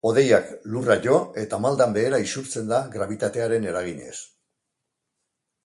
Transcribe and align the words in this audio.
Hodeiak 0.09 0.45
lurra 0.75 0.95
jo 1.07 1.17
eta 1.41 1.59
maldan 1.65 1.93
behera 1.97 2.21
isurtzen 2.25 2.73
da 2.73 2.81
grabitatearen 2.97 3.71
eraginez. 3.73 4.17